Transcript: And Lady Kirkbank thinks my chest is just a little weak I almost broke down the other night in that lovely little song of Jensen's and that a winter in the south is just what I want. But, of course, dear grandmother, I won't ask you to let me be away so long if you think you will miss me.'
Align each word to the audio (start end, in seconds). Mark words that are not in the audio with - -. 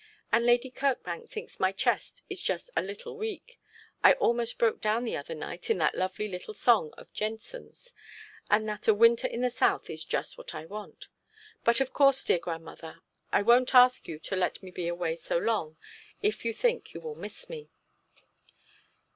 And 0.31 0.47
Lady 0.47 0.71
Kirkbank 0.71 1.29
thinks 1.29 1.59
my 1.59 1.71
chest 1.71 2.23
is 2.27 2.41
just 2.41 2.71
a 2.75 2.81
little 2.81 3.15
weak 3.15 3.59
I 4.03 4.13
almost 4.13 4.57
broke 4.57 4.81
down 4.81 5.03
the 5.03 5.15
other 5.15 5.35
night 5.35 5.69
in 5.69 5.77
that 5.77 5.93
lovely 5.93 6.27
little 6.27 6.55
song 6.55 6.91
of 6.97 7.13
Jensen's 7.13 7.93
and 8.49 8.67
that 8.67 8.87
a 8.87 8.95
winter 8.95 9.27
in 9.27 9.41
the 9.41 9.51
south 9.51 9.91
is 9.91 10.03
just 10.03 10.39
what 10.39 10.55
I 10.55 10.65
want. 10.65 11.07
But, 11.63 11.79
of 11.81 11.93
course, 11.93 12.23
dear 12.23 12.39
grandmother, 12.39 13.01
I 13.31 13.43
won't 13.43 13.75
ask 13.75 14.07
you 14.07 14.17
to 14.17 14.35
let 14.35 14.63
me 14.63 14.71
be 14.71 14.87
away 14.87 15.17
so 15.17 15.37
long 15.37 15.77
if 16.19 16.45
you 16.45 16.51
think 16.51 16.95
you 16.95 16.99
will 17.01 17.13
miss 17.13 17.47
me.' 17.47 17.69